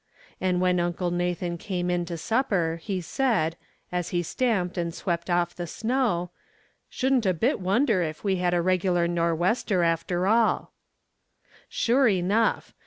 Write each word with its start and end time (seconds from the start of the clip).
And 0.41 0.59
when 0.59 0.79
Uncle 0.79 1.11
Nathan 1.11 1.59
came 1.59 1.91
in 1.91 2.05
to 2.05 2.17
supper, 2.17 2.79
he 2.81 3.01
said, 3.01 3.55
as 3.91 4.09
he 4.09 4.23
stamped 4.23 4.75
and 4.75 4.91
swept 4.95 5.29
off 5.29 5.53
the 5.53 5.67
snow:" 5.67 6.31
Shouldn't 6.89 7.27
a 7.27 7.35
bit 7.35 7.59
wonder 7.59 8.01
if 8.01 8.23
we 8.23 8.37
had 8.37 8.55
a 8.55 8.63
regular 8.63 9.07
nor'wester 9.07 9.83
after 9.83 10.25
aU." 10.27 10.69
Sure 11.69 12.07
enough 12.07 12.73